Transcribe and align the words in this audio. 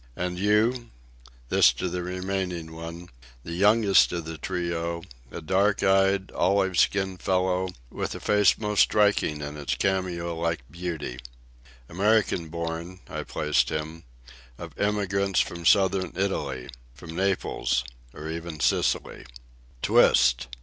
"And 0.15 0.39
you?"—this 0.39 1.71
to 1.73 1.87
the 1.87 2.01
remaining 2.01 2.71
one, 2.71 3.09
the 3.43 3.53
youngest 3.53 4.11
of 4.11 4.25
the 4.25 4.39
trio, 4.39 5.03
a 5.29 5.41
dark 5.41 5.83
eyed, 5.83 6.31
olive 6.31 6.79
skinned 6.79 7.21
fellow 7.21 7.67
with 7.91 8.15
a 8.15 8.19
face 8.19 8.57
most 8.57 8.79
striking 8.81 9.41
in 9.41 9.57
its 9.57 9.75
cameo 9.75 10.35
like 10.35 10.61
beauty. 10.71 11.19
American 11.87 12.49
born, 12.49 13.01
I 13.07 13.21
placed 13.21 13.69
him, 13.69 14.03
of 14.57 14.75
immigrants 14.79 15.39
from 15.39 15.67
Southern 15.67 16.13
Italy—from 16.15 17.15
Naples, 17.15 17.83
or 18.11 18.27
even 18.27 18.59
Sicily. 18.59 19.27
"Twist 19.83 20.47